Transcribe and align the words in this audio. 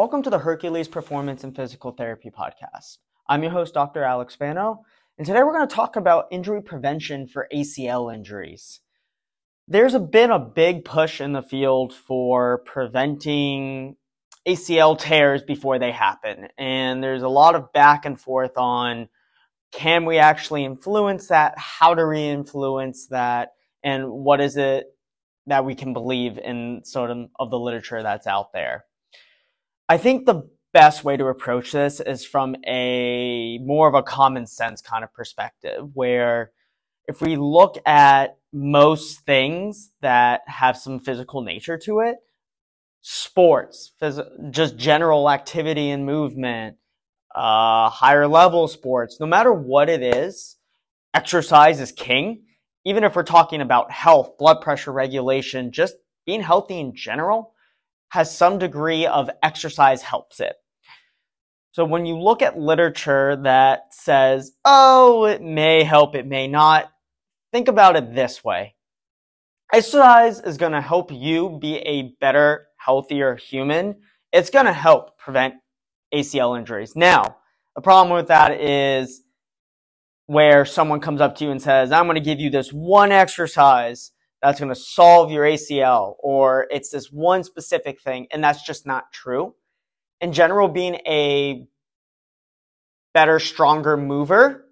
Welcome 0.00 0.22
to 0.22 0.30
the 0.30 0.38
Hercules 0.38 0.88
Performance 0.88 1.44
and 1.44 1.54
Physical 1.54 1.92
Therapy 1.92 2.30
Podcast. 2.30 2.96
I'm 3.28 3.42
your 3.42 3.52
host, 3.52 3.74
Dr. 3.74 4.02
Alec 4.02 4.30
Spano, 4.30 4.82
and 5.18 5.26
today 5.26 5.42
we're 5.42 5.52
going 5.52 5.68
to 5.68 5.74
talk 5.74 5.96
about 5.96 6.28
injury 6.30 6.62
prevention 6.62 7.28
for 7.28 7.46
ACL 7.54 8.10
injuries. 8.10 8.80
There's 9.68 9.94
been 9.98 10.30
a 10.30 10.38
big 10.38 10.86
push 10.86 11.20
in 11.20 11.34
the 11.34 11.42
field 11.42 11.92
for 11.92 12.62
preventing 12.64 13.96
ACL 14.48 14.98
tears 14.98 15.42
before 15.42 15.78
they 15.78 15.92
happen, 15.92 16.48
and 16.56 17.04
there's 17.04 17.22
a 17.22 17.28
lot 17.28 17.54
of 17.54 17.70
back 17.74 18.06
and 18.06 18.18
forth 18.18 18.56
on 18.56 19.06
can 19.70 20.06
we 20.06 20.16
actually 20.16 20.64
influence 20.64 21.28
that, 21.28 21.52
how 21.58 21.92
to 21.94 22.06
re-influence 22.06 23.08
that, 23.08 23.50
and 23.84 24.10
what 24.10 24.40
is 24.40 24.56
it 24.56 24.86
that 25.46 25.66
we 25.66 25.74
can 25.74 25.92
believe 25.92 26.38
in 26.38 26.80
sort 26.84 27.10
of, 27.10 27.28
of 27.38 27.50
the 27.50 27.58
literature 27.58 28.02
that's 28.02 28.26
out 28.26 28.54
there. 28.54 28.86
I 29.90 29.96
think 29.96 30.24
the 30.24 30.48
best 30.72 31.02
way 31.02 31.16
to 31.16 31.26
approach 31.26 31.72
this 31.72 31.98
is 31.98 32.24
from 32.24 32.54
a 32.64 33.58
more 33.58 33.88
of 33.88 33.94
a 33.94 34.04
common 34.04 34.46
sense 34.46 34.80
kind 34.80 35.02
of 35.02 35.12
perspective, 35.12 35.90
where 35.94 36.52
if 37.08 37.20
we 37.20 37.34
look 37.34 37.76
at 37.84 38.38
most 38.52 39.22
things 39.22 39.90
that 40.00 40.42
have 40.46 40.76
some 40.76 41.00
physical 41.00 41.42
nature 41.42 41.76
to 41.78 42.02
it, 42.02 42.18
sports, 43.00 43.90
phys- 44.00 44.52
just 44.52 44.76
general 44.76 45.28
activity 45.28 45.90
and 45.90 46.06
movement, 46.06 46.76
uh, 47.34 47.90
higher 47.90 48.28
level 48.28 48.68
sports, 48.68 49.18
no 49.18 49.26
matter 49.26 49.52
what 49.52 49.88
it 49.88 50.04
is, 50.04 50.56
exercise 51.14 51.80
is 51.80 51.90
king. 51.90 52.44
Even 52.84 53.02
if 53.02 53.16
we're 53.16 53.24
talking 53.24 53.60
about 53.60 53.90
health, 53.90 54.38
blood 54.38 54.60
pressure 54.60 54.92
regulation, 54.92 55.72
just 55.72 55.96
being 56.26 56.42
healthy 56.42 56.78
in 56.78 56.94
general, 56.94 57.54
has 58.10 58.36
some 58.36 58.58
degree 58.58 59.06
of 59.06 59.30
exercise 59.42 60.02
helps 60.02 60.40
it. 60.40 60.54
So 61.72 61.84
when 61.84 62.04
you 62.04 62.18
look 62.18 62.42
at 62.42 62.58
literature 62.58 63.36
that 63.44 63.94
says, 63.94 64.52
oh, 64.64 65.24
it 65.24 65.40
may 65.40 65.84
help, 65.84 66.14
it 66.14 66.26
may 66.26 66.48
not, 66.48 66.90
think 67.52 67.68
about 67.68 67.96
it 67.96 68.14
this 68.14 68.44
way. 68.44 68.74
Exercise 69.72 70.40
is 70.40 70.58
going 70.58 70.72
to 70.72 70.80
help 70.80 71.12
you 71.12 71.58
be 71.60 71.76
a 71.76 72.12
better, 72.20 72.66
healthier 72.76 73.36
human. 73.36 74.00
It's 74.32 74.50
going 74.50 74.66
to 74.66 74.72
help 74.72 75.16
prevent 75.16 75.54
ACL 76.12 76.58
injuries. 76.58 76.96
Now, 76.96 77.36
the 77.76 77.82
problem 77.82 78.16
with 78.16 78.28
that 78.28 78.60
is 78.60 79.22
where 80.26 80.64
someone 80.64 81.00
comes 81.00 81.20
up 81.20 81.36
to 81.36 81.44
you 81.44 81.52
and 81.52 81.62
says, 81.62 81.92
I'm 81.92 82.06
going 82.06 82.16
to 82.16 82.20
give 82.20 82.40
you 82.40 82.50
this 82.50 82.70
one 82.70 83.12
exercise 83.12 84.10
that's 84.42 84.58
going 84.58 84.70
to 84.70 84.80
solve 84.80 85.30
your 85.30 85.44
ACL 85.44 86.14
or 86.18 86.66
it's 86.70 86.90
this 86.90 87.12
one 87.12 87.44
specific 87.44 88.00
thing. 88.00 88.26
And 88.30 88.42
that's 88.42 88.62
just 88.62 88.86
not 88.86 89.12
true. 89.12 89.54
In 90.20 90.32
general, 90.32 90.68
being 90.68 90.94
a 91.06 91.66
better, 93.12 93.38
stronger 93.38 93.96
mover 93.96 94.66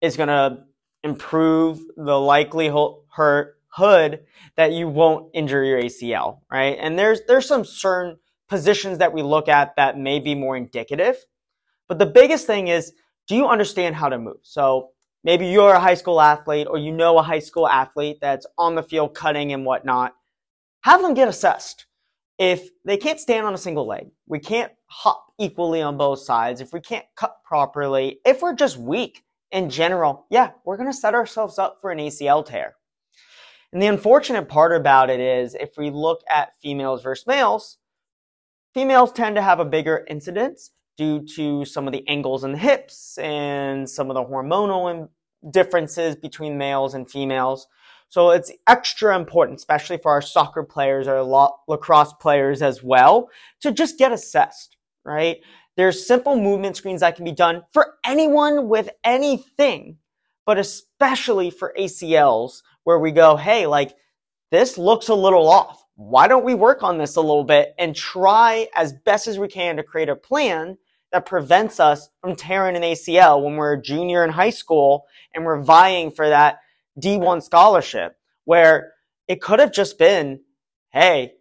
is 0.00 0.16
going 0.16 0.28
to 0.28 0.64
improve 1.02 1.80
the 1.96 2.18
likelihood 2.18 4.20
that 4.56 4.72
you 4.72 4.88
won't 4.88 5.30
injure 5.34 5.64
your 5.64 5.80
ACL, 5.80 6.40
right? 6.50 6.76
And 6.80 6.98
there's, 6.98 7.20
there's 7.26 7.46
some 7.46 7.64
certain 7.64 8.18
positions 8.48 8.98
that 8.98 9.12
we 9.12 9.22
look 9.22 9.48
at 9.48 9.76
that 9.76 9.98
may 9.98 10.20
be 10.20 10.34
more 10.34 10.56
indicative. 10.56 11.16
But 11.88 11.98
the 11.98 12.06
biggest 12.06 12.46
thing 12.46 12.68
is, 12.68 12.92
do 13.26 13.36
you 13.36 13.46
understand 13.46 13.94
how 13.94 14.08
to 14.08 14.18
move? 14.18 14.38
So 14.42 14.90
maybe 15.24 15.46
you're 15.46 15.72
a 15.72 15.80
high 15.80 15.94
school 15.94 16.20
athlete 16.20 16.68
or 16.70 16.78
you 16.78 16.92
know 16.92 17.18
a 17.18 17.22
high 17.22 17.40
school 17.40 17.66
athlete 17.66 18.18
that's 18.20 18.46
on 18.56 18.74
the 18.74 18.82
field 18.82 19.14
cutting 19.14 19.52
and 19.52 19.64
whatnot, 19.64 20.14
have 20.82 21.02
them 21.02 21.14
get 21.14 21.28
assessed. 21.28 21.86
If 22.38 22.68
they 22.84 22.96
can't 22.96 23.18
stand 23.18 23.46
on 23.46 23.54
a 23.54 23.58
single 23.58 23.86
leg, 23.86 24.08
we 24.26 24.38
can't 24.38 24.72
hop 24.86 25.24
equally 25.38 25.82
on 25.82 25.96
both 25.96 26.20
sides, 26.20 26.60
if 26.60 26.72
we 26.72 26.80
can't 26.80 27.06
cut 27.16 27.36
properly, 27.44 28.20
if 28.24 28.42
we're 28.42 28.54
just 28.54 28.76
weak 28.76 29.24
in 29.50 29.70
general, 29.70 30.26
yeah, 30.30 30.50
we're 30.64 30.76
going 30.76 30.90
to 30.90 30.96
set 30.96 31.14
ourselves 31.14 31.58
up 31.58 31.78
for 31.80 31.90
an 31.90 31.98
ACL 31.98 32.44
tear. 32.44 32.74
And 33.72 33.82
the 33.82 33.86
unfortunate 33.86 34.48
part 34.48 34.72
about 34.72 35.10
it 35.10 35.20
is 35.20 35.54
if 35.54 35.70
we 35.76 35.90
look 35.90 36.22
at 36.30 36.52
females 36.62 37.02
versus 37.02 37.26
males, 37.26 37.78
females 38.72 39.12
tend 39.12 39.36
to 39.36 39.42
have 39.42 39.58
a 39.60 39.64
bigger 39.64 40.04
incidence 40.08 40.70
due 40.96 41.24
to 41.36 41.64
some 41.64 41.86
of 41.86 41.92
the 41.92 42.06
angles 42.08 42.44
in 42.44 42.52
the 42.52 42.58
hips 42.58 43.18
and 43.18 43.88
some 43.88 44.10
of 44.10 44.14
the 44.14 44.24
hormonal 44.24 45.08
differences 45.50 46.16
between 46.16 46.58
males 46.58 46.94
and 46.94 47.10
females. 47.10 47.66
So 48.08 48.30
it's 48.30 48.52
extra 48.66 49.16
important, 49.16 49.58
especially 49.58 49.98
for 49.98 50.12
our 50.12 50.22
soccer 50.22 50.62
players 50.62 51.08
or 51.08 51.22
lacrosse 51.66 52.12
players 52.14 52.62
as 52.62 52.82
well, 52.82 53.28
to 53.60 53.72
just 53.72 53.98
get 53.98 54.12
assessed, 54.12 54.76
right? 55.04 55.38
There's 55.76 56.06
simple 56.06 56.40
movement 56.40 56.76
screens 56.76 57.00
that 57.00 57.16
can 57.16 57.24
be 57.24 57.32
done 57.32 57.62
for 57.72 57.94
anyone 58.04 58.68
with 58.68 58.88
anything, 59.02 59.98
but 60.46 60.58
especially 60.58 61.50
for 61.50 61.74
ACLs 61.78 62.62
where 62.84 63.00
we 63.00 63.10
go, 63.10 63.36
hey, 63.36 63.66
like 63.66 63.94
this 64.50 64.78
looks 64.78 65.08
a 65.08 65.14
little 65.14 65.48
off. 65.48 65.84
Why 65.96 66.28
don't 66.28 66.44
we 66.44 66.54
work 66.54 66.82
on 66.82 66.98
this 66.98 67.16
a 67.16 67.20
little 67.20 67.44
bit 67.44 67.74
and 67.78 67.96
try 67.96 68.68
as 68.76 68.92
best 69.04 69.26
as 69.26 69.38
we 69.38 69.48
can 69.48 69.76
to 69.76 69.82
create 69.82 70.08
a 70.08 70.16
plan 70.16 70.76
that 71.14 71.26
prevents 71.26 71.78
us 71.78 72.08
from 72.20 72.34
tearing 72.34 72.74
an 72.74 72.82
ACL 72.82 73.40
when 73.40 73.54
we're 73.54 73.74
a 73.74 73.80
junior 73.80 74.24
in 74.24 74.30
high 74.30 74.50
school 74.50 75.06
and 75.32 75.44
we're 75.44 75.62
vying 75.62 76.10
for 76.10 76.28
that 76.28 76.58
D1 77.00 77.40
scholarship 77.40 78.16
where 78.46 78.94
it 79.28 79.40
could 79.40 79.60
have 79.60 79.72
just 79.72 79.96
been, 79.96 80.40
hey, 80.92 81.34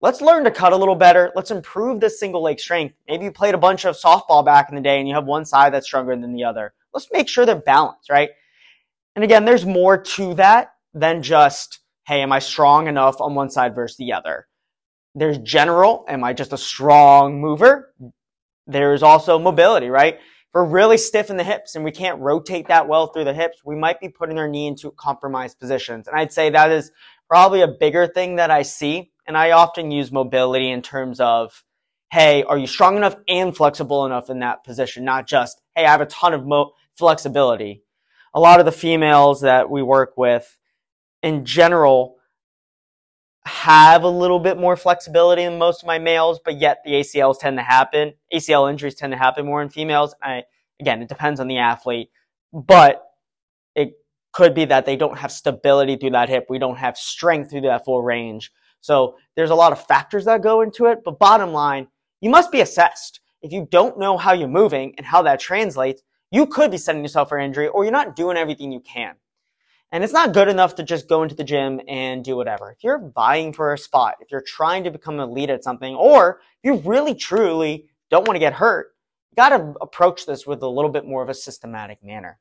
let's 0.00 0.20
learn 0.20 0.42
to 0.42 0.50
cut 0.50 0.72
a 0.72 0.76
little 0.76 0.96
better. 0.96 1.30
Let's 1.36 1.52
improve 1.52 2.00
this 2.00 2.18
single 2.18 2.42
leg 2.42 2.58
strength. 2.58 2.96
Maybe 3.08 3.26
you 3.26 3.30
played 3.30 3.54
a 3.54 3.58
bunch 3.58 3.84
of 3.84 3.96
softball 3.96 4.44
back 4.44 4.68
in 4.68 4.74
the 4.74 4.80
day 4.80 4.98
and 4.98 5.08
you 5.08 5.14
have 5.14 5.26
one 5.26 5.44
side 5.44 5.72
that's 5.72 5.86
stronger 5.86 6.16
than 6.16 6.34
the 6.34 6.42
other. 6.42 6.74
Let's 6.92 7.06
make 7.12 7.28
sure 7.28 7.46
they're 7.46 7.54
balanced, 7.54 8.10
right? 8.10 8.30
And 9.14 9.22
again, 9.22 9.44
there's 9.44 9.64
more 9.64 9.96
to 9.96 10.34
that 10.34 10.72
than 10.92 11.22
just, 11.22 11.78
hey, 12.04 12.20
am 12.20 12.32
I 12.32 12.40
strong 12.40 12.88
enough 12.88 13.20
on 13.20 13.36
one 13.36 13.48
side 13.48 13.76
versus 13.76 13.96
the 13.96 14.12
other? 14.12 14.48
There's 15.14 15.38
general, 15.38 16.04
am 16.08 16.24
I 16.24 16.32
just 16.32 16.52
a 16.52 16.58
strong 16.58 17.40
mover? 17.40 17.94
There's 18.66 19.02
also 19.02 19.38
mobility, 19.38 19.88
right? 19.88 20.14
If 20.14 20.54
we're 20.54 20.64
really 20.64 20.98
stiff 20.98 21.30
in 21.30 21.36
the 21.36 21.44
hips 21.44 21.74
and 21.74 21.84
we 21.84 21.92
can't 21.92 22.20
rotate 22.20 22.68
that 22.68 22.88
well 22.88 23.08
through 23.08 23.24
the 23.24 23.34
hips, 23.34 23.58
we 23.64 23.76
might 23.76 24.00
be 24.00 24.08
putting 24.08 24.38
our 24.38 24.48
knee 24.48 24.66
into 24.66 24.90
compromised 24.90 25.58
positions. 25.58 26.08
And 26.08 26.18
I'd 26.18 26.32
say 26.32 26.50
that 26.50 26.70
is 26.70 26.90
probably 27.28 27.62
a 27.62 27.68
bigger 27.68 28.06
thing 28.06 28.36
that 28.36 28.50
I 28.50 28.62
see. 28.62 29.12
And 29.26 29.36
I 29.36 29.52
often 29.52 29.90
use 29.90 30.10
mobility 30.10 30.70
in 30.70 30.82
terms 30.82 31.20
of, 31.20 31.62
hey, 32.10 32.42
are 32.42 32.58
you 32.58 32.66
strong 32.66 32.96
enough 32.96 33.14
and 33.28 33.56
flexible 33.56 34.04
enough 34.06 34.28
in 34.28 34.40
that 34.40 34.64
position? 34.64 35.04
Not 35.04 35.28
just, 35.28 35.62
hey, 35.76 35.84
I 35.84 35.90
have 35.90 36.00
a 36.00 36.06
ton 36.06 36.34
of 36.34 36.44
mo- 36.44 36.72
flexibility. 36.96 37.84
A 38.34 38.40
lot 38.40 38.58
of 38.58 38.66
the 38.66 38.72
females 38.72 39.42
that 39.42 39.70
we 39.70 39.82
work 39.82 40.14
with 40.16 40.56
in 41.22 41.44
general 41.44 42.16
have 43.46 44.02
a 44.02 44.08
little 44.08 44.38
bit 44.38 44.58
more 44.58 44.76
flexibility 44.76 45.44
than 45.44 45.58
most 45.58 45.82
of 45.82 45.86
my 45.86 45.98
males, 45.98 46.40
but 46.44 46.60
yet 46.60 46.82
the 46.84 46.92
ACLs 46.92 47.38
tend 47.38 47.56
to 47.56 47.62
happen. 47.62 48.12
ACL 48.32 48.70
injuries 48.70 48.94
tend 48.94 49.12
to 49.12 49.18
happen 49.18 49.46
more 49.46 49.62
in 49.62 49.70
females. 49.70 50.14
I, 50.22 50.44
again, 50.80 51.02
it 51.02 51.08
depends 51.08 51.40
on 51.40 51.48
the 51.48 51.58
athlete, 51.58 52.10
but 52.52 53.02
it 53.74 53.94
could 54.32 54.54
be 54.54 54.66
that 54.66 54.84
they 54.84 54.96
don't 54.96 55.18
have 55.18 55.32
stability 55.32 55.96
through 55.96 56.10
that 56.10 56.28
hip. 56.28 56.46
We 56.48 56.58
don't 56.58 56.78
have 56.78 56.96
strength 56.96 57.50
through 57.50 57.62
that 57.62 57.84
full 57.84 58.02
range. 58.02 58.52
So 58.80 59.16
there's 59.36 59.50
a 59.50 59.54
lot 59.54 59.72
of 59.72 59.86
factors 59.86 60.24
that 60.26 60.42
go 60.42 60.60
into 60.60 60.86
it, 60.86 61.00
but 61.04 61.18
bottom 61.18 61.52
line, 61.52 61.88
you 62.20 62.30
must 62.30 62.52
be 62.52 62.60
assessed. 62.60 63.20
If 63.42 63.52
you 63.52 63.66
don't 63.70 63.98
know 63.98 64.18
how 64.18 64.32
you're 64.32 64.48
moving 64.48 64.94
and 64.98 65.06
how 65.06 65.22
that 65.22 65.40
translates, 65.40 66.02
you 66.30 66.46
could 66.46 66.70
be 66.70 66.78
setting 66.78 67.02
yourself 67.02 67.30
for 67.30 67.38
injury 67.38 67.68
or 67.68 67.84
you're 67.84 67.92
not 67.92 68.16
doing 68.16 68.36
everything 68.36 68.70
you 68.70 68.80
can. 68.80 69.14
And 69.92 70.04
it's 70.04 70.12
not 70.12 70.32
good 70.32 70.48
enough 70.48 70.76
to 70.76 70.84
just 70.84 71.08
go 71.08 71.22
into 71.22 71.34
the 71.34 71.44
gym 71.44 71.80
and 71.88 72.24
do 72.24 72.36
whatever. 72.36 72.70
If 72.70 72.84
you're 72.84 73.10
vying 73.14 73.52
for 73.52 73.72
a 73.72 73.78
spot, 73.78 74.16
if 74.20 74.30
you're 74.30 74.40
trying 74.40 74.84
to 74.84 74.90
become 74.90 75.18
elite 75.18 75.50
at 75.50 75.64
something, 75.64 75.94
or 75.96 76.40
you 76.62 76.76
really 76.76 77.14
truly 77.14 77.88
don't 78.08 78.26
want 78.26 78.36
to 78.36 78.40
get 78.40 78.52
hurt, 78.52 78.94
you 79.30 79.36
got 79.36 79.48
to 79.50 79.74
approach 79.80 80.26
this 80.26 80.46
with 80.46 80.62
a 80.62 80.68
little 80.68 80.90
bit 80.90 81.06
more 81.06 81.22
of 81.22 81.28
a 81.28 81.34
systematic 81.34 82.04
manner. 82.04 82.38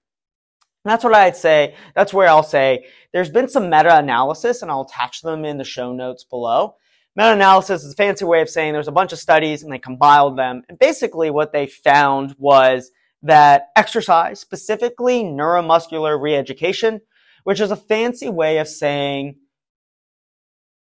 And 0.85 0.91
that's 0.91 1.03
what 1.03 1.15
I'd 1.15 1.35
say. 1.35 1.75
That's 1.95 2.13
where 2.13 2.27
I'll 2.27 2.44
say 2.44 2.85
there's 3.13 3.31
been 3.31 3.50
some 3.50 3.69
meta 3.69 3.97
analysis, 3.97 4.62
and 4.62 4.69
I'll 4.69 4.81
attach 4.81 5.21
them 5.21 5.44
in 5.44 5.57
the 5.57 5.63
show 5.63 5.91
notes 5.91 6.24
below. 6.24 6.75
Meta 7.15 7.33
analysis 7.33 7.83
is 7.83 7.94
a 7.94 7.95
fancy 7.95 8.25
way 8.25 8.41
of 8.41 8.50
saying 8.50 8.74
there's 8.74 8.88
a 8.88 8.94
bunch 8.94 9.12
of 9.12 9.19
studies 9.19 9.63
and 9.63 9.74
they 9.74 9.79
compiled 9.79 10.38
them. 10.38 10.62
And 10.69 10.77
basically, 10.77 11.31
what 11.31 11.51
they 11.51 11.65
found 11.65 12.35
was 12.38 12.91
that 13.24 13.69
exercise, 13.75 14.39
specifically 14.39 15.24
neuromuscular 15.24 16.21
re 16.21 16.35
education, 16.35 17.01
which 17.44 17.59
is 17.59 17.71
a 17.71 17.75
fancy 17.75 18.30
way 18.30 18.57
of 18.57 18.68
saying, 18.68 19.36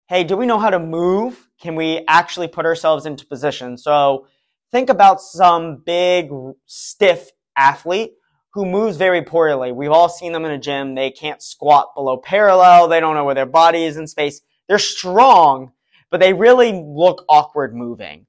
hey, 0.08 0.24
do 0.24 0.36
we 0.36 0.46
know 0.46 0.58
how 0.58 0.70
to 0.70 0.78
move? 0.78 1.48
Can 1.60 1.76
we 1.76 2.04
actually 2.08 2.48
put 2.48 2.66
ourselves 2.66 3.06
into 3.06 3.26
position? 3.26 3.78
So 3.78 4.26
think 4.70 4.90
about 4.90 5.20
some 5.20 5.82
big, 5.84 6.30
stiff 6.66 7.30
athlete 7.56 8.12
who 8.52 8.66
moves 8.66 8.96
very 8.96 9.22
poorly. 9.22 9.72
We've 9.72 9.90
all 9.90 10.08
seen 10.08 10.32
them 10.32 10.44
in 10.44 10.52
a 10.52 10.58
gym. 10.58 10.94
They 10.94 11.10
can't 11.10 11.42
squat 11.42 11.94
below 11.94 12.18
parallel. 12.18 12.88
They 12.88 13.00
don't 13.00 13.14
know 13.14 13.24
where 13.24 13.34
their 13.34 13.46
body 13.46 13.84
is 13.84 13.96
in 13.96 14.06
space. 14.06 14.40
They're 14.68 14.78
strong, 14.78 15.72
but 16.10 16.20
they 16.20 16.32
really 16.32 16.72
look 16.72 17.24
awkward 17.28 17.74
moving. 17.74 18.26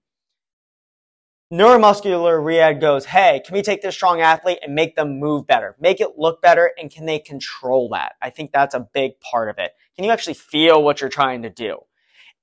Neuromuscular 1.56 2.44
rehab 2.44 2.82
goes, 2.82 3.06
hey, 3.06 3.42
can 3.46 3.54
we 3.54 3.62
take 3.62 3.82
this 3.82 3.96
strong 3.96 4.22
athlete 4.22 4.60
and 4.62 4.76
make 4.76 4.96
them 4.96 5.20
move 5.20 5.48
better, 5.48 5.76
make 5.80 6.02
it 6.02 6.18
look 6.18 6.42
better, 6.42 6.72
and 6.78 6.92
can 6.92 7.06
they 7.06 7.20
control 7.20 7.90
that? 7.90 8.14
I 8.22 8.30
think 8.30 8.52
that's 8.52 8.76
a 8.76 8.88
big 8.94 9.20
part 9.22 9.50
of 9.50 9.58
it. 9.58 9.72
Can 9.96 10.04
you 10.04 10.12
actually 10.12 10.34
feel 10.34 10.84
what 10.84 11.00
you're 11.00 11.10
trying 11.10 11.44
to 11.44 11.50
do? 11.50 11.78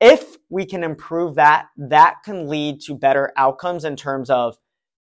If 0.00 0.36
we 0.48 0.64
can 0.64 0.82
improve 0.82 1.36
that, 1.36 1.66
that 1.76 2.16
can 2.24 2.48
lead 2.48 2.80
to 2.82 2.94
better 2.96 3.32
outcomes 3.36 3.84
in 3.84 3.96
terms 3.96 4.30
of, 4.30 4.56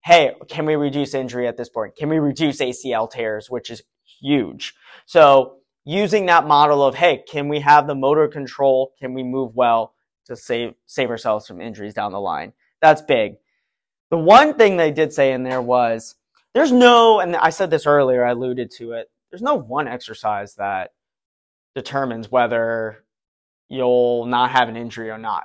hey, 0.04 0.32
can 0.48 0.64
we 0.64 0.76
reduce 0.76 1.12
injury 1.12 1.46
at 1.48 1.56
this 1.56 1.68
point? 1.68 1.96
Can 1.96 2.08
we 2.08 2.18
reduce 2.18 2.60
ACL 2.60 3.10
tears, 3.10 3.50
which 3.50 3.70
is 3.70 3.82
huge? 4.20 4.74
So 5.06 5.56
using 5.84 6.26
that 6.26 6.46
model 6.46 6.84
of, 6.84 6.94
hey, 6.94 7.24
can 7.28 7.48
we 7.48 7.60
have 7.60 7.86
the 7.86 7.94
motor 7.94 8.28
control? 8.28 8.92
Can 8.98 9.12
we 9.12 9.24
move 9.24 9.54
well 9.56 9.94
to 10.26 10.36
save, 10.36 10.74
save 10.86 11.10
ourselves 11.10 11.46
from 11.46 11.60
injuries 11.60 11.94
down 11.94 12.12
the 12.12 12.20
line? 12.20 12.52
That's 12.80 13.02
big. 13.02 13.34
The 14.10 14.18
one 14.18 14.54
thing 14.54 14.76
they 14.76 14.90
did 14.90 15.12
say 15.12 15.32
in 15.32 15.42
there 15.42 15.62
was 15.62 16.14
there's 16.54 16.72
no, 16.72 17.20
and 17.20 17.36
I 17.36 17.50
said 17.50 17.70
this 17.70 17.86
earlier, 17.86 18.24
I 18.24 18.30
alluded 18.30 18.70
to 18.78 18.92
it, 18.92 19.10
there's 19.30 19.42
no 19.42 19.54
one 19.54 19.86
exercise 19.86 20.54
that 20.54 20.92
determines 21.74 22.30
whether 22.30 23.04
you'll 23.68 24.24
not 24.24 24.50
have 24.50 24.68
an 24.68 24.76
injury 24.76 25.10
or 25.10 25.18
not. 25.18 25.44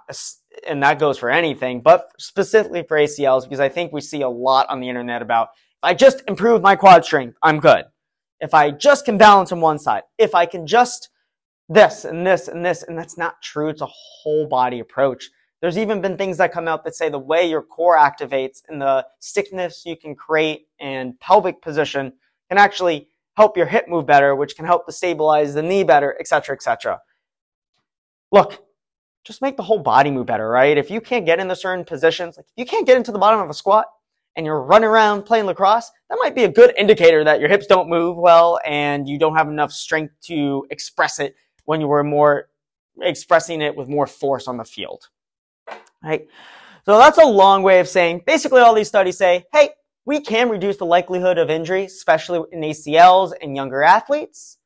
And 0.68 0.82
that 0.84 1.00
goes 1.00 1.18
for 1.18 1.30
anything, 1.30 1.82
but 1.82 2.10
specifically 2.18 2.84
for 2.84 2.98
ACLs, 2.98 3.44
because 3.44 3.60
I 3.60 3.70
think 3.70 3.92
we 3.92 4.02
see 4.02 4.22
a 4.22 4.30
lot 4.30 4.70
on 4.70 4.80
the 4.80 4.88
internet 4.88 5.22
about 5.22 5.50
if 5.56 5.84
I 5.84 5.94
just 5.94 6.24
improve 6.28 6.62
my 6.62 6.78
quad 6.78 7.04
strength, 7.04 7.38
I'm 7.44 7.60
good. 7.60 7.84
If 8.40 8.54
I 8.54 8.72
just 8.72 9.04
can 9.04 9.18
balance 9.18 9.52
on 9.52 9.60
one 9.60 9.80
side, 9.80 10.04
if 10.18 10.34
I 10.34 10.46
can 10.46 10.66
just 10.66 11.10
this 11.70 12.06
and 12.06 12.26
this 12.26 12.48
and 12.48 12.66
this, 12.66 12.84
and 12.84 12.98
that's 12.98 13.18
not 13.18 13.42
true. 13.42 13.70
It's 13.70 13.82
a 13.82 13.88
whole 13.88 14.48
body 14.48 14.80
approach. 14.80 15.30
There's 15.64 15.78
even 15.78 16.02
been 16.02 16.18
things 16.18 16.36
that 16.40 16.52
come 16.52 16.68
out 16.68 16.84
that 16.84 16.94
say 16.94 17.08
the 17.08 17.18
way 17.18 17.50
your 17.50 17.62
core 17.62 17.98
activates 17.98 18.64
and 18.68 18.82
the 18.82 19.08
stiffness 19.20 19.84
you 19.86 19.96
can 19.96 20.14
create 20.14 20.68
and 20.82 21.18
pelvic 21.22 21.62
position 21.62 22.12
can 22.50 22.58
actually 22.58 23.08
help 23.38 23.56
your 23.56 23.66
hip 23.66 23.88
move 23.88 24.06
better, 24.06 24.36
which 24.36 24.58
can 24.58 24.66
help 24.66 24.86
to 24.86 24.92
stabilize 24.92 25.54
the 25.54 25.62
knee 25.62 25.86
better, 25.86 26.18
etc., 26.20 26.54
etc. 26.54 27.00
Look, 28.30 28.62
just 29.24 29.42
make 29.42 29.56
the 29.56 29.64
whole 29.64 29.80
body 29.80 30.12
move 30.12 30.26
better, 30.26 30.50
right? 30.50 30.78
If 30.78 30.92
you 30.92 31.00
can't 31.00 31.26
get 31.26 31.40
into 31.40 31.56
certain 31.56 31.86
positions, 31.86 32.36
like 32.36 32.46
if 32.46 32.54
you 32.58 32.66
can't 32.66 32.86
get 32.86 32.98
into 32.98 33.14
the 33.14 33.20
bottom 33.20 33.40
of 33.40 33.50
a 33.50 33.54
squat 33.54 33.86
and 34.36 34.46
you're 34.46 34.64
running 34.64 34.90
around 34.90 35.24
playing 35.24 35.46
lacrosse, 35.46 35.90
that 36.10 36.20
might 36.22 36.36
be 36.36 36.44
a 36.44 36.50
good 36.50 36.74
indicator 36.78 37.24
that 37.24 37.40
your 37.40 37.48
hips 37.48 37.68
don't 37.68 37.88
move 37.88 38.18
well 38.18 38.60
and 38.66 39.08
you 39.08 39.18
don't 39.18 39.38
have 39.38 39.48
enough 39.48 39.72
strength 39.72 40.14
to 40.24 40.68
express 40.72 41.20
it 41.20 41.38
when 41.64 41.80
you 41.80 41.88
were 41.88 42.04
more 42.04 42.50
expressing 43.02 43.62
it 43.62 43.74
with 43.74 43.88
more 43.88 44.06
force 44.06 44.50
on 44.50 44.58
the 44.58 44.66
field 44.66 45.08
right? 46.04 46.28
So 46.86 46.98
that's 46.98 47.18
a 47.18 47.26
long 47.26 47.64
way 47.64 47.80
of 47.80 47.88
saying 47.88 48.24
basically 48.26 48.62
all 48.62 48.74
these 48.74 48.90
studies 48.90 49.18
say, 49.18 49.46
hey, 49.54 49.70
we 50.06 50.20
can 50.20 50.50
reduce 50.50 50.78
the 50.78 50.86
likelihood 50.86 51.38
of 51.38 51.50
injury, 51.50 51.86
especially 51.86 52.42
in 52.52 52.60
ACLs 52.62 53.32
and 53.42 53.56
younger 53.56 53.82
athletes. 53.82 54.58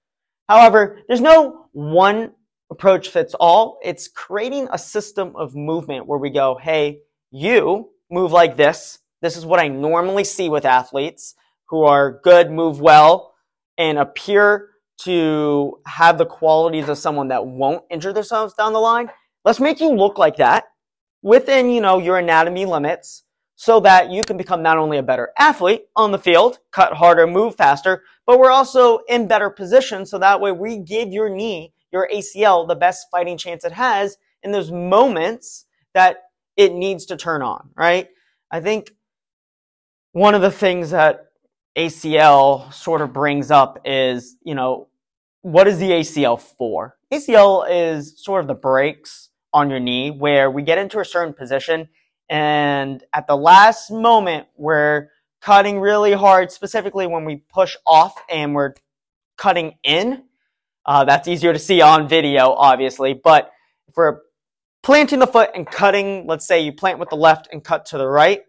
However, 0.49 0.99
there's 1.07 1.21
no 1.21 1.67
one 1.73 2.31
approach 2.71 3.09
fits 3.09 3.35
all. 3.35 3.79
It's 3.83 4.07
creating 4.07 4.67
a 4.71 4.77
system 4.79 5.35
of 5.35 5.55
movement 5.55 6.07
where 6.07 6.17
we 6.17 6.31
go, 6.31 6.57
hey, 6.59 7.01
you 7.29 7.91
move 8.09 8.31
like 8.31 8.57
this. 8.57 8.99
This 9.21 9.37
is 9.37 9.45
what 9.45 9.59
I 9.59 9.67
normally 9.67 10.23
see 10.23 10.49
with 10.49 10.65
athletes 10.65 11.35
who 11.69 11.83
are 11.83 12.19
good, 12.23 12.49
move 12.49 12.79
well, 12.79 13.35
and 13.77 13.99
appear 13.99 14.69
to 15.01 15.79
have 15.85 16.17
the 16.17 16.25
qualities 16.25 16.89
of 16.89 16.97
someone 16.97 17.27
that 17.27 17.45
won't 17.45 17.83
injure 17.91 18.13
themselves 18.13 18.53
down 18.55 18.73
the 18.73 18.79
line. 18.79 19.11
Let's 19.45 19.59
make 19.59 19.79
you 19.79 19.91
look 19.91 20.17
like 20.17 20.37
that 20.37 20.65
within, 21.21 21.69
you 21.69 21.81
know, 21.81 21.99
your 21.99 22.17
anatomy 22.17 22.65
limits 22.65 23.23
so 23.55 23.79
that 23.79 24.11
you 24.11 24.21
can 24.21 24.37
become 24.37 24.61
not 24.61 24.77
only 24.77 24.97
a 24.97 25.03
better 25.03 25.31
athlete 25.39 25.87
on 25.95 26.11
the 26.11 26.19
field, 26.19 26.59
cut 26.71 26.93
harder, 26.93 27.25
move 27.25 27.55
faster, 27.55 28.03
but 28.25 28.37
we're 28.37 28.51
also 28.51 28.99
in 29.09 29.27
better 29.27 29.49
position 29.49 30.05
so 30.05 30.19
that 30.19 30.39
way 30.39 30.51
we 30.51 30.77
give 30.77 31.11
your 31.11 31.27
knee, 31.27 31.73
your 31.91 32.07
ACL, 32.13 32.67
the 32.67 32.75
best 32.75 33.07
fighting 33.09 33.37
chance 33.37 33.65
it 33.65 33.71
has 33.71 34.17
in 34.43 34.51
those 34.51 34.71
moments 34.71 35.65
that 35.93 36.25
it 36.55 36.73
needs 36.73 37.05
to 37.07 37.17
turn 37.17 37.41
on, 37.41 37.69
right? 37.75 38.09
I 38.51 38.59
think 38.59 38.91
one 40.11 40.35
of 40.35 40.41
the 40.41 40.51
things 40.51 40.91
that 40.91 41.27
ACL 41.75 42.71
sort 42.71 43.01
of 43.01 43.11
brings 43.11 43.49
up 43.49 43.79
is, 43.85 44.35
you 44.43 44.55
know, 44.55 44.87
what 45.41 45.67
is 45.67 45.79
the 45.79 45.89
ACL 45.89 46.39
for? 46.39 46.97
ACL 47.11 47.65
is 47.69 48.23
sort 48.23 48.41
of 48.41 48.47
the 48.47 48.53
brakes 48.53 49.29
on 49.57 49.71
your 49.71 49.80
knee 49.80 50.12
where 50.12 50.51
we 50.51 50.62
get 50.62 50.77
into 50.77 51.00
a 51.00 51.06
certain 51.06 51.33
position 51.33 51.89
and 52.30 53.04
at 53.13 53.25
the 53.25 53.36
last 53.36 53.89
moment 53.89 54.48
we're 54.56 55.09
cutting 55.42 55.80
really 55.80 56.13
hard, 56.13 56.51
specifically 56.51 57.07
when 57.07 57.25
we 57.25 57.38
push 57.51 57.75
off 57.86 58.13
and 58.30 58.54
we're 58.54 58.74
cutting 59.38 59.75
in. 59.83 60.24
Uh, 60.86 61.04
that's 61.06 61.27
easier 61.27 61.54
to 61.54 61.59
see 61.59 61.81
on 61.81 62.07
video, 62.07 62.51
obviously, 62.54 63.13
but 63.13 63.51
if 63.88 63.95
we're 63.95 64.19
planting 64.83 65.19
the 65.19 65.27
foot 65.27 65.50
and 65.56 65.65
cutting, 65.65 66.27
let's 66.27 66.48
say 66.48 66.62
you 66.62 66.71
plant 66.71 67.00
with 67.00 67.09
the 67.09 67.15
left 67.15 67.48
and 67.51 67.63
cut 67.63 67.86
to 67.88 67.98
the 67.98 68.07
right, 68.07 68.42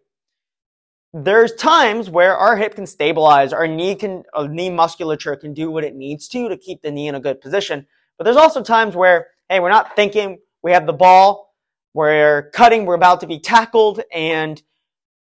there's 1.15 1.55
times 1.55 2.11
where 2.11 2.37
our 2.37 2.57
hip 2.57 2.75
can 2.75 2.87
stabilize, 2.87 3.53
our 3.53 3.67
knee 3.67 3.95
can, 3.95 4.25
our 4.35 4.47
knee 4.47 4.71
musculature 4.71 5.37
can 5.37 5.55
do 5.55 5.71
what 5.71 5.85
it 5.85 5.95
needs 5.95 6.29
to 6.29 6.49
to 6.49 6.57
keep 6.57 6.83
the 6.83 6.91
knee 6.91 7.09
in 7.09 7.15
a 7.15 7.21
good 7.21 7.41
position. 7.41 7.87
But 8.19 8.25
there's 8.25 8.37
also 8.37 8.63
times 8.63 8.95
where, 8.95 9.29
hey, 9.49 9.59
we're 9.61 9.71
not 9.71 9.97
thinking, 9.97 10.39
we 10.69 10.75
have 10.75 10.85
the 10.85 10.93
ball. 10.93 11.55
We're 11.95 12.51
cutting. 12.51 12.85
We're 12.85 12.95
about 12.95 13.21
to 13.21 13.27
be 13.27 13.41
tackled 13.41 14.03
and 14.13 14.63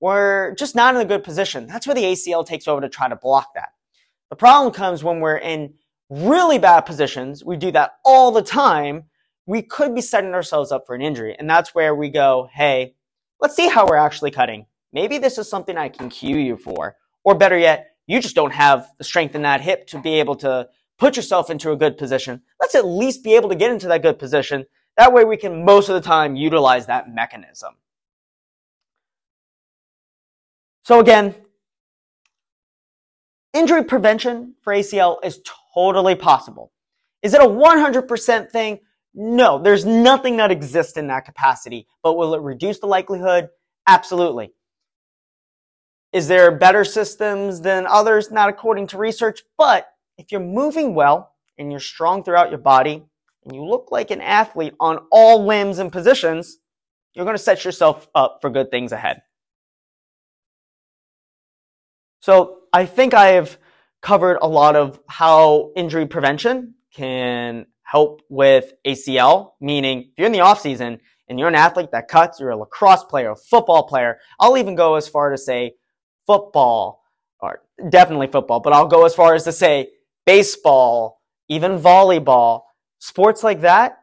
we're 0.01 0.53
just 0.55 0.75
not 0.75 0.93
in 0.93 0.99
a 0.99 1.05
good 1.05 1.23
position. 1.23 1.67
That's 1.67 1.87
where 1.87 1.95
the 1.95 2.03
ACL 2.03 2.45
takes 2.45 2.67
over 2.67 2.81
to 2.81 2.89
try 2.89 3.07
to 3.07 3.15
block 3.15 3.53
that. 3.55 3.69
The 4.29 4.35
problem 4.35 4.73
comes 4.73 5.05
when 5.05 5.21
we're 5.21 5.37
in 5.37 5.75
really 6.09 6.59
bad 6.59 6.81
positions. 6.81 7.45
We 7.45 7.55
do 7.55 7.71
that 7.71 7.91
all 8.03 8.31
the 8.31 8.41
time. 8.41 9.05
We 9.45 9.61
could 9.61 9.95
be 9.95 10.01
setting 10.01 10.33
ourselves 10.33 10.73
up 10.73 10.85
for 10.85 10.95
an 10.95 11.01
injury. 11.01 11.33
And 11.39 11.49
that's 11.49 11.73
where 11.73 11.95
we 11.95 12.09
go, 12.09 12.49
hey, 12.51 12.95
let's 13.39 13.55
see 13.55 13.69
how 13.69 13.87
we're 13.87 13.95
actually 13.95 14.31
cutting. 14.31 14.65
Maybe 14.91 15.17
this 15.17 15.37
is 15.37 15.49
something 15.49 15.77
I 15.77 15.87
can 15.87 16.09
cue 16.09 16.37
you 16.37 16.57
for. 16.57 16.97
Or 17.23 17.35
better 17.35 17.57
yet, 17.57 17.95
you 18.05 18.19
just 18.19 18.35
don't 18.35 18.53
have 18.53 18.91
the 18.97 19.05
strength 19.05 19.33
in 19.33 19.43
that 19.43 19.61
hip 19.61 19.87
to 19.87 20.01
be 20.01 20.19
able 20.19 20.35
to 20.35 20.67
put 20.99 21.15
yourself 21.15 21.49
into 21.49 21.71
a 21.71 21.77
good 21.77 21.97
position. 21.97 22.41
Let's 22.59 22.75
at 22.75 22.85
least 22.85 23.23
be 23.23 23.35
able 23.35 23.47
to 23.47 23.55
get 23.55 23.71
into 23.71 23.87
that 23.87 24.01
good 24.01 24.19
position 24.19 24.65
that 24.97 25.13
way 25.13 25.23
we 25.23 25.37
can 25.37 25.63
most 25.63 25.89
of 25.89 25.95
the 25.95 26.01
time 26.01 26.35
utilize 26.35 26.87
that 26.87 27.13
mechanism. 27.13 27.75
So 30.83 30.99
again, 30.99 31.35
injury 33.53 33.83
prevention 33.83 34.55
for 34.61 34.73
ACL 34.73 35.17
is 35.23 35.39
totally 35.73 36.15
possible. 36.15 36.71
Is 37.21 37.33
it 37.33 37.41
a 37.41 37.45
100% 37.45 38.51
thing? 38.51 38.79
No, 39.13 39.61
there's 39.61 39.85
nothing 39.85 40.37
that 40.37 40.51
exists 40.51 40.97
in 40.97 41.07
that 41.07 41.25
capacity. 41.25 41.87
But 42.03 42.17
will 42.17 42.33
it 42.35 42.41
reduce 42.41 42.79
the 42.79 42.87
likelihood? 42.87 43.49
Absolutely. 43.87 44.51
Is 46.13 46.27
there 46.27 46.51
better 46.51 46.85
systems 46.85 47.61
than 47.61 47.85
others? 47.85 48.31
Not 48.31 48.49
according 48.49 48.87
to 48.87 48.97
research, 48.97 49.41
but 49.57 49.89
if 50.17 50.31
you're 50.31 50.41
moving 50.41 50.95
well 50.95 51.33
and 51.57 51.69
you're 51.71 51.79
strong 51.79 52.23
throughout 52.23 52.49
your 52.49 52.59
body, 52.59 53.03
and 53.47 53.55
you 53.55 53.63
look 53.63 53.91
like 53.91 54.11
an 54.11 54.19
athlete 54.19 54.73
on 54.79 54.99
all 55.09 55.45
limbs 55.45 55.79
and 55.79 55.89
positions, 55.89 56.57
you're 57.13 57.23
going 57.23 57.37
to 57.37 57.41
set 57.41 57.63
yourself 57.63 58.07
up 58.13 58.39
for 58.41 58.49
good 58.49 58.69
things 58.69 58.91
ahead. 58.91 59.21
So 62.19 62.59
I 62.73 62.85
think 62.85 63.13
I 63.13 63.27
have 63.29 63.57
covered 64.01 64.37
a 64.41 64.47
lot 64.47 64.75
of 64.75 64.99
how 65.07 65.71
injury 65.77 66.05
prevention 66.05 66.75
can 66.93 67.67
help 67.83 68.21
with 68.27 68.73
ACL, 68.85 69.51
meaning 69.61 70.01
if 70.01 70.17
you're 70.17 70.27
in 70.27 70.33
the 70.33 70.41
off 70.41 70.59
season 70.59 70.99
and 71.29 71.39
you're 71.39 71.47
an 71.47 71.55
athlete 71.55 71.91
that 71.93 72.09
cuts, 72.09 72.41
you're 72.41 72.49
a 72.49 72.57
lacrosse 72.57 73.05
player, 73.05 73.31
a 73.31 73.35
football 73.35 73.87
player, 73.87 74.17
I'll 74.41 74.57
even 74.57 74.75
go 74.75 74.95
as 74.95 75.07
far 75.07 75.29
to 75.29 75.37
say 75.37 75.75
football, 76.25 77.01
or 77.39 77.61
definitely 77.89 78.27
football, 78.27 78.59
but 78.59 78.73
I'll 78.73 78.87
go 78.87 79.05
as 79.05 79.15
far 79.15 79.35
as 79.35 79.45
to 79.45 79.53
say 79.53 79.91
baseball, 80.25 81.21
even 81.47 81.79
volleyball, 81.79 82.63
sports 82.99 83.43
like 83.43 83.61
that, 83.61 83.99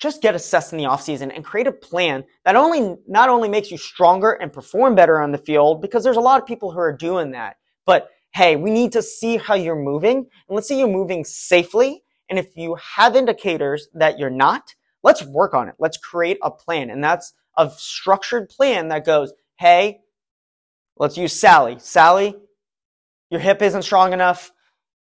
just 0.00 0.22
get 0.22 0.34
assessed 0.34 0.72
in 0.72 0.78
the 0.78 0.84
offseason 0.84 1.30
and 1.34 1.44
create 1.44 1.66
a 1.66 1.72
plan 1.72 2.24
that 2.44 2.56
only 2.56 2.96
not 3.06 3.28
only 3.28 3.48
makes 3.48 3.70
you 3.70 3.76
stronger 3.76 4.32
and 4.32 4.52
perform 4.52 4.94
better 4.94 5.20
on 5.20 5.30
the 5.30 5.38
field, 5.38 5.82
because 5.82 6.02
there's 6.02 6.16
a 6.16 6.20
lot 6.20 6.40
of 6.40 6.46
people 6.46 6.72
who 6.72 6.78
are 6.78 6.96
doing 6.96 7.32
that. 7.32 7.56
But 7.84 8.08
hey, 8.32 8.56
we 8.56 8.70
need 8.70 8.92
to 8.92 9.02
see 9.02 9.36
how 9.36 9.54
you're 9.54 9.76
moving, 9.76 10.16
and 10.16 10.26
let's 10.48 10.68
see 10.68 10.78
you're 10.78 10.88
moving 10.88 11.24
safely. 11.24 12.02
And 12.30 12.38
if 12.38 12.56
you 12.56 12.76
have 12.96 13.16
indicators 13.16 13.88
that 13.94 14.18
you're 14.18 14.30
not, 14.30 14.74
let's 15.02 15.22
work 15.24 15.52
on 15.52 15.68
it. 15.68 15.74
Let's 15.78 15.98
create 15.98 16.38
a 16.42 16.50
plan. 16.50 16.88
And 16.88 17.02
that's 17.02 17.34
a 17.58 17.70
structured 17.76 18.48
plan 18.48 18.88
that 18.88 19.04
goes, 19.04 19.32
hey, 19.58 19.98
let's 20.96 21.18
use 21.18 21.32
Sally. 21.32 21.76
Sally, 21.80 22.36
your 23.30 23.40
hip 23.40 23.60
isn't 23.62 23.82
strong 23.82 24.12
enough. 24.12 24.52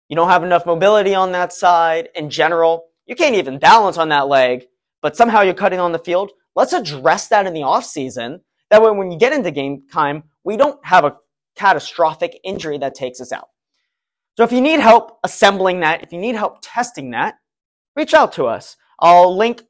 You 0.08 0.16
don't 0.16 0.28
have 0.28 0.42
enough 0.42 0.66
mobility 0.66 1.14
on 1.14 1.32
that 1.32 1.52
side 1.52 2.08
in 2.14 2.28
general 2.28 2.86
you 3.12 3.16
can't 3.16 3.34
even 3.34 3.58
balance 3.58 3.98
on 3.98 4.08
that 4.08 4.28
leg, 4.28 4.64
but 5.02 5.18
somehow 5.18 5.42
you're 5.42 5.52
cutting 5.52 5.78
on 5.78 5.92
the 5.92 5.98
field. 5.98 6.32
Let's 6.56 6.72
address 6.72 7.28
that 7.28 7.46
in 7.46 7.52
the 7.52 7.62
off 7.62 7.84
season. 7.84 8.40
That 8.70 8.80
way, 8.80 8.90
when 8.90 9.12
you 9.12 9.18
get 9.18 9.34
into 9.34 9.50
game 9.50 9.82
time, 9.92 10.24
we 10.44 10.56
don't 10.56 10.82
have 10.82 11.04
a 11.04 11.16
catastrophic 11.54 12.40
injury 12.42 12.78
that 12.78 12.94
takes 12.94 13.20
us 13.20 13.30
out. 13.30 13.48
So 14.38 14.44
if 14.44 14.52
you 14.52 14.62
need 14.62 14.80
help 14.80 15.18
assembling 15.24 15.80
that, 15.80 16.02
if 16.02 16.10
you 16.10 16.18
need 16.18 16.36
help 16.36 16.60
testing 16.62 17.10
that, 17.10 17.34
reach 17.94 18.14
out 18.14 18.32
to 18.34 18.46
us. 18.46 18.78
I'll 18.98 19.36
link 19.36 19.60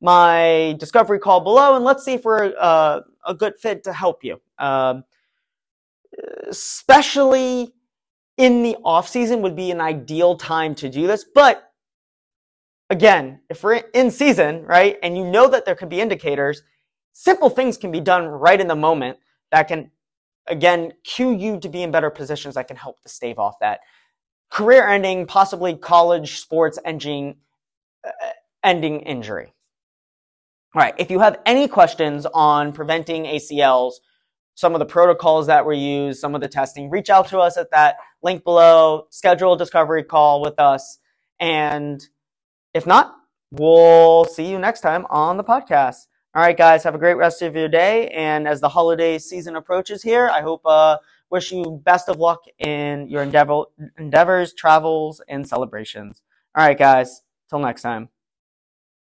my 0.00 0.74
discovery 0.80 1.20
call 1.20 1.40
below 1.40 1.76
and 1.76 1.84
let's 1.84 2.04
see 2.04 2.14
if 2.14 2.24
we're 2.24 2.52
uh, 2.58 3.02
a 3.24 3.34
good 3.34 3.54
fit 3.60 3.84
to 3.84 3.92
help 3.92 4.24
you. 4.24 4.40
Um, 4.58 5.04
especially 6.48 7.72
in 8.36 8.64
the 8.64 8.76
off 8.84 9.08
season 9.08 9.40
would 9.42 9.54
be 9.54 9.70
an 9.70 9.80
ideal 9.80 10.36
time 10.36 10.74
to 10.76 10.88
do 10.88 11.06
this. 11.06 11.24
But 11.32 11.67
again, 12.90 13.40
if 13.50 13.62
we're 13.62 13.82
in 13.94 14.10
season, 14.10 14.64
right, 14.64 14.96
and 15.02 15.16
you 15.16 15.24
know 15.24 15.48
that 15.48 15.64
there 15.64 15.74
could 15.74 15.88
be 15.88 16.00
indicators, 16.00 16.62
simple 17.12 17.50
things 17.50 17.76
can 17.76 17.90
be 17.92 18.00
done 18.00 18.26
right 18.26 18.60
in 18.60 18.68
the 18.68 18.76
moment 18.76 19.18
that 19.50 19.68
can, 19.68 19.90
again, 20.46 20.92
cue 21.04 21.32
you 21.32 21.58
to 21.60 21.68
be 21.68 21.82
in 21.82 21.90
better 21.90 22.10
positions 22.10 22.54
that 22.54 22.68
can 22.68 22.76
help 22.76 23.00
to 23.02 23.08
stave 23.08 23.38
off 23.38 23.56
that 23.60 23.80
career 24.50 24.86
ending, 24.88 25.26
possibly 25.26 25.76
college 25.76 26.38
sports 26.38 26.78
ending, 26.84 27.36
uh, 28.06 28.10
ending 28.64 29.00
injury. 29.00 29.52
All 30.74 30.82
right. 30.82 30.94
If 30.98 31.10
you 31.10 31.18
have 31.20 31.38
any 31.46 31.68
questions 31.68 32.26
on 32.34 32.72
preventing 32.72 33.24
ACLs, 33.24 33.94
some 34.54 34.74
of 34.74 34.78
the 34.80 34.86
protocols 34.86 35.46
that 35.46 35.64
were 35.64 35.72
used, 35.72 36.20
some 36.20 36.34
of 36.34 36.40
the 36.40 36.48
testing, 36.48 36.90
reach 36.90 37.10
out 37.10 37.28
to 37.28 37.38
us 37.38 37.56
at 37.56 37.70
that 37.70 37.96
link 38.22 38.44
below, 38.44 39.06
schedule 39.10 39.54
a 39.54 39.58
discovery 39.58 40.04
call 40.04 40.40
with 40.42 40.58
us. 40.58 40.98
And 41.40 42.06
if 42.74 42.86
not, 42.86 43.16
we'll 43.50 44.24
see 44.24 44.50
you 44.50 44.58
next 44.58 44.80
time 44.80 45.06
on 45.10 45.36
the 45.36 45.44
podcast. 45.44 46.06
All 46.34 46.42
right, 46.42 46.56
guys, 46.56 46.84
have 46.84 46.94
a 46.94 46.98
great 46.98 47.14
rest 47.14 47.42
of 47.42 47.56
your 47.56 47.68
day. 47.68 48.08
And 48.08 48.46
as 48.46 48.60
the 48.60 48.68
holiday 48.68 49.18
season 49.18 49.56
approaches 49.56 50.02
here, 50.02 50.28
I 50.28 50.40
hope, 50.42 50.60
uh, 50.64 50.98
wish 51.30 51.52
you 51.52 51.80
best 51.84 52.08
of 52.08 52.18
luck 52.18 52.40
in 52.58 53.08
your 53.08 53.22
endeavor, 53.22 53.64
endeavors, 53.98 54.54
travels, 54.54 55.20
and 55.28 55.46
celebrations. 55.46 56.22
All 56.54 56.66
right, 56.66 56.78
guys, 56.78 57.22
till 57.50 57.58
next 57.58 57.82
time. 57.82 58.08